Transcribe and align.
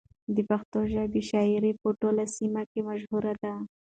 د 0.35 0.37
پښتو 0.49 0.79
ژبې 0.93 1.21
شاعري 1.29 1.71
په 1.81 1.87
ټوله 1.99 2.23
سیمه 2.35 2.61
کې 2.71 2.79
مشهوره 2.89 3.33
ده. 3.43 3.53